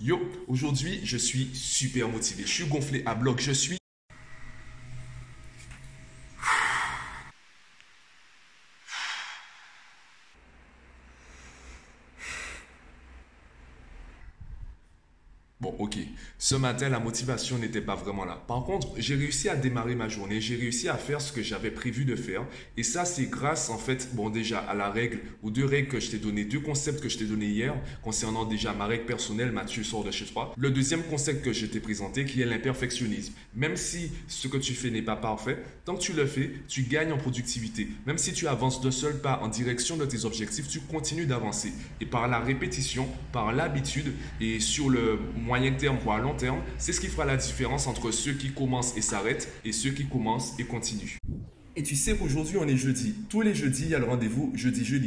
[0.00, 3.78] Yo, aujourd'hui je suis super motivé, je suis gonflé à bloc, je suis
[15.64, 15.96] Bon, ok.
[16.38, 18.38] Ce matin, la motivation n'était pas vraiment là.
[18.46, 20.38] Par contre, j'ai réussi à démarrer ma journée.
[20.38, 22.44] J'ai réussi à faire ce que j'avais prévu de faire.
[22.76, 26.00] Et ça, c'est grâce, en fait, bon, déjà, à la règle, ou deux règles que
[26.00, 29.52] je t'ai donné, deux concepts que je t'ai donné hier, concernant déjà ma règle personnelle,
[29.52, 30.52] Mathieu sort de chez toi.
[30.58, 33.32] Le deuxième concept que je t'ai présenté, qui est l'imperfectionnisme.
[33.54, 35.56] Même si ce que tu fais n'est pas parfait,
[35.86, 37.88] tant que tu le fais, tu gagnes en productivité.
[38.04, 41.72] Même si tu avances d'un seul pas en direction de tes objectifs, tu continues d'avancer.
[42.02, 45.18] Et par la répétition, par l'habitude, et sur le
[45.56, 48.96] moyen terme, voire long terme, c'est ce qui fera la différence entre ceux qui commencent
[48.96, 51.16] et s'arrêtent et ceux qui commencent et continuent.
[51.76, 53.14] Et tu sais qu'aujourd'hui, on est jeudi.
[53.28, 55.06] Tous les jeudis, il y a le rendez-vous jeudi-jeudi.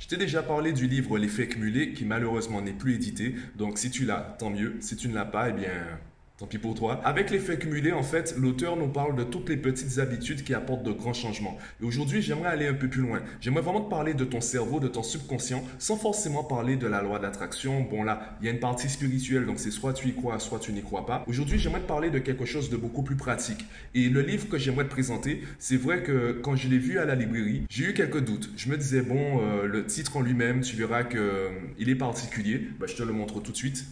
[0.00, 3.36] Je t'ai déjà parlé du livre L'effet cumulé qui malheureusement n'est plus édité.
[3.56, 4.78] Donc si tu l'as, tant mieux.
[4.80, 5.70] Si tu ne l'as pas, eh bien
[6.38, 7.00] Tant pis pour toi.
[7.04, 10.84] Avec l'effet cumulé, en fait, l'auteur nous parle de toutes les petites habitudes qui apportent
[10.84, 11.58] de grands changements.
[11.82, 13.22] Et aujourd'hui, j'aimerais aller un peu plus loin.
[13.40, 17.02] J'aimerais vraiment te parler de ton cerveau, de ton subconscient, sans forcément parler de la
[17.02, 17.80] loi d'attraction.
[17.80, 20.60] Bon là, il y a une partie spirituelle, donc c'est soit tu y crois, soit
[20.60, 21.24] tu n'y crois pas.
[21.26, 23.64] Aujourd'hui, j'aimerais te parler de quelque chose de beaucoup plus pratique.
[23.96, 27.04] Et le livre que j'aimerais te présenter, c'est vrai que quand je l'ai vu à
[27.04, 28.50] la librairie, j'ai eu quelques doutes.
[28.56, 31.50] Je me disais, bon, euh, le titre en lui-même, tu verras qu'il euh,
[31.80, 32.68] est particulier.
[32.78, 33.84] Bah, je te le montre tout de suite.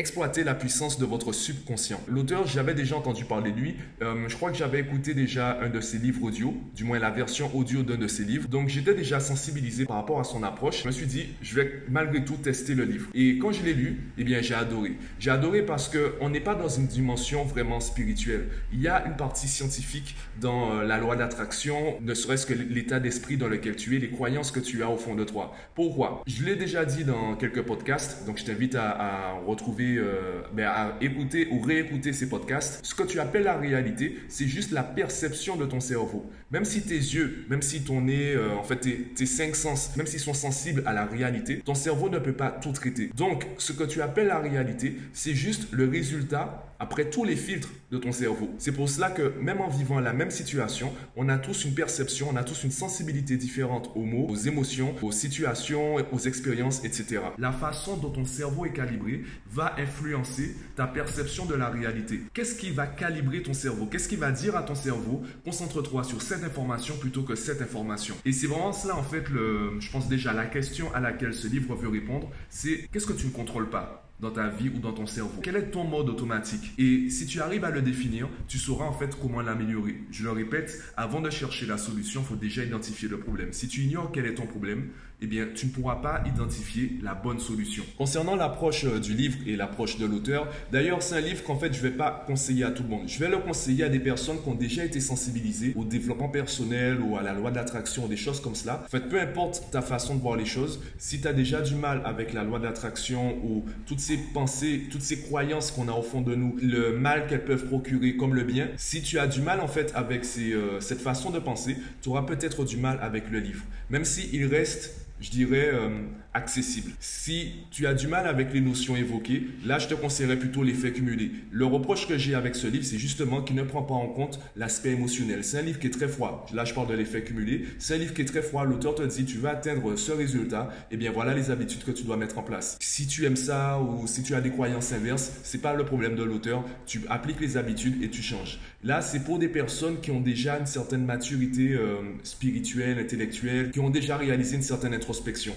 [0.00, 2.00] Exploiter la puissance de votre subconscient.
[2.06, 3.74] L'auteur, j'avais déjà entendu parler de lui.
[4.00, 7.10] Euh, je crois que j'avais écouté déjà un de ses livres audio, du moins la
[7.10, 8.46] version audio d'un de ses livres.
[8.46, 10.82] Donc j'étais déjà sensibilisé par rapport à son approche.
[10.82, 13.08] Je me suis dit, je vais malgré tout tester le livre.
[13.12, 14.92] Et quand je l'ai lu, eh bien j'ai adoré.
[15.18, 18.50] J'ai adoré parce que on n'est pas dans une dimension vraiment spirituelle.
[18.72, 23.00] Il y a une partie scientifique dans euh, la loi d'attraction, ne serait-ce que l'état
[23.00, 25.56] d'esprit dans lequel tu es, les croyances que tu as au fond de toi.
[25.74, 26.22] Pourquoi?
[26.28, 30.66] Je l'ai déjà dit dans quelques podcasts, donc je t'invite à, à retrouver euh, ben,
[30.66, 34.82] à écouter ou réécouter ces podcasts, ce que tu appelles la réalité, c'est juste la
[34.82, 36.26] perception de ton cerveau.
[36.50, 39.96] Même si tes yeux, même si ton nez, euh, en fait tes, tes cinq sens,
[39.96, 43.10] même s'ils sont sensibles à la réalité, ton cerveau ne peut pas tout traiter.
[43.16, 47.70] Donc, ce que tu appelles la réalité, c'est juste le résultat après tous les filtres
[47.90, 48.50] de ton cerveau.
[48.58, 52.28] C'est pour cela que même en vivant la même situation, on a tous une perception,
[52.30, 57.20] on a tous une sensibilité différente aux mots, aux émotions, aux situations, aux expériences, etc.
[57.38, 62.22] La façon dont ton cerveau est calibré va influencer ta perception de la réalité.
[62.34, 63.86] Qu'est-ce qui va calibrer ton cerveau?
[63.86, 68.14] Qu'est-ce qui va dire à ton cerveau Concentre-toi sur cette information plutôt que cette information?
[68.24, 71.74] Et c'est vraiment cela en fait, je pense déjà la question à laquelle ce livre
[71.74, 74.07] veut répondre, c'est qu'est-ce que tu ne contrôles pas?
[74.20, 76.72] Dans ta vie ou dans ton cerveau Quel est ton mode automatique?
[76.78, 79.96] Et si tu arrives à le définir, tu sauras en fait comment l'améliorer.
[80.10, 83.52] Je le répète, avant de chercher la solution, il faut déjà identifier le problème.
[83.52, 84.88] Si tu ignores quel est ton problème,
[85.20, 87.82] eh bien, tu ne pourras pas identifier la bonne solution.
[87.96, 91.72] Concernant l'approche euh, du livre et l'approche de l'auteur, d'ailleurs, c'est un livre qu'en fait,
[91.72, 93.08] je ne vais pas conseiller à tout le monde.
[93.08, 97.00] Je vais le conseiller à des personnes qui ont déjà été sensibilisées au développement personnel
[97.00, 98.84] ou à la loi d'attraction, des choses comme cela.
[98.84, 101.74] En fait, peu importe ta façon de voir les choses, si tu as déjà du
[101.74, 106.00] mal avec la loi d'attraction ou toutes ces pensées, toutes ces croyances qu'on a au
[106.00, 109.42] fond de nous, le mal qu'elles peuvent procurer comme le bien, si tu as du
[109.42, 113.30] mal en fait avec euh, cette façon de penser, tu auras peut-être du mal avec
[113.30, 113.62] le livre.
[113.90, 115.88] Même s'il reste je dirais, euh,
[116.34, 116.92] accessible.
[117.00, 120.92] Si tu as du mal avec les notions évoquées, là, je te conseillerais plutôt l'effet
[120.92, 121.32] cumulé.
[121.50, 124.38] Le reproche que j'ai avec ce livre, c'est justement qu'il ne prend pas en compte
[124.56, 125.44] l'aspect émotionnel.
[125.44, 126.46] C'est un livre qui est très froid.
[126.54, 127.64] Là, je parle de l'effet cumulé.
[127.78, 128.64] C'est un livre qui est très froid.
[128.64, 130.70] L'auteur te dit, tu vas atteindre ce résultat.
[130.90, 132.76] Eh bien, voilà les habitudes que tu dois mettre en place.
[132.80, 136.14] Si tu aimes ça ou si tu as des croyances inverses, c'est pas le problème
[136.14, 136.64] de l'auteur.
[136.86, 138.60] Tu appliques les habitudes et tu changes.
[138.84, 143.80] Là, c'est pour des personnes qui ont déjà une certaine maturité euh, spirituelle, intellectuelle, qui
[143.80, 144.94] ont déjà réalisé une certaine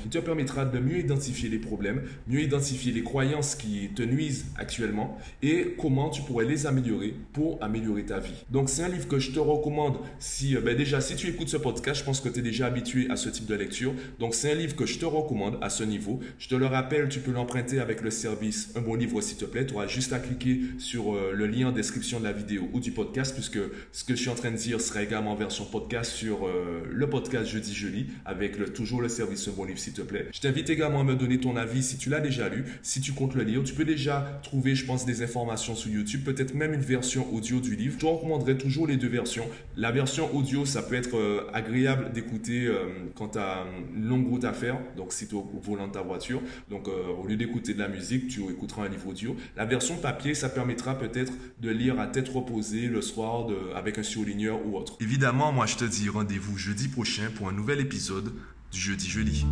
[0.09, 5.17] te permettra de mieux identifier les problèmes, mieux identifier les croyances qui te nuisent actuellement
[5.41, 8.45] et comment tu pourrais les améliorer pour améliorer ta vie.
[8.49, 11.49] Donc, c'est un livre que je te recommande si, euh, ben déjà, si tu écoutes
[11.49, 13.93] ce podcast, je pense que tu es déjà habitué à ce type de lecture.
[14.19, 16.19] Donc, c'est un livre que je te recommande à ce niveau.
[16.39, 19.45] Je te le rappelle, tu peux l'emprunter avec le service Un bon livre s'il te
[19.45, 19.65] plaît.
[19.65, 22.79] Tu auras juste à cliquer sur euh, le lien en description de la vidéo ou
[22.79, 23.59] du podcast puisque
[23.91, 26.83] ce que je suis en train de dire sera également en version podcast sur euh,
[26.89, 30.27] le podcast Jeudi Jeudi, avec toujours le service Un bon livre, s'il te plaît.
[30.31, 33.11] Je t'invite également à me donner ton avis si tu l'as déjà lu, si tu
[33.11, 33.63] comptes le lire.
[33.63, 37.59] Tu peux déjà trouver, je pense, des informations sur YouTube, peut-être même une version audio
[37.59, 37.95] du livre.
[37.95, 39.45] Je te recommanderais toujours les deux versions.
[39.75, 42.85] La version audio, ça peut être euh, agréable d'écouter euh,
[43.15, 43.65] quand tu as
[43.95, 46.41] une longue route à faire, donc si tu es au volant de ta voiture.
[46.69, 49.35] Donc, au lieu d'écouter de la musique, tu écouteras un livre audio.
[49.57, 53.97] La version papier, ça permettra peut-être de lire à tête reposée le le soir avec
[53.97, 54.95] un surligneur ou autre.
[54.99, 58.31] Évidemment, moi je te dis rendez-vous jeudi prochain pour un nouvel épisode
[58.71, 59.45] du Jeudi Jeudi.